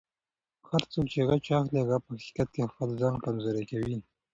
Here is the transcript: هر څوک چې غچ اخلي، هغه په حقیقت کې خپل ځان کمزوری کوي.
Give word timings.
هر 0.69 0.83
څوک 0.91 1.05
چې 1.13 1.19
غچ 1.27 1.45
اخلي، 1.59 1.79
هغه 1.81 1.97
په 2.05 2.11
حقیقت 2.17 2.47
کې 2.53 2.69
خپل 2.71 2.89
ځان 3.01 3.15
کمزوری 3.25 3.63
کوي. 3.71 3.97